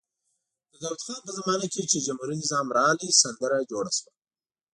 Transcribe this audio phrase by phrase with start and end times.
[0.71, 4.11] د داود خان په زمانه کې چې جمهوري نظام راغی سندره جوړه شوه.